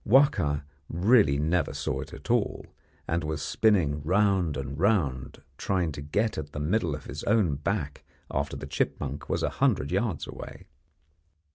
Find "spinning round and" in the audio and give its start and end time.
3.39-4.79